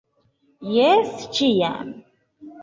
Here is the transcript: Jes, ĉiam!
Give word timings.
Jes, 0.75 1.27
ĉiam! 1.41 1.93